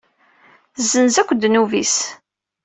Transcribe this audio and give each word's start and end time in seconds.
Tezzenz 0.75 1.15
akk 1.21 1.29
ddhub-is. 1.33 1.95